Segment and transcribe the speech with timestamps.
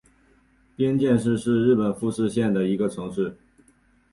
[0.75, 3.37] 冰见市是日本富山县的一个城市。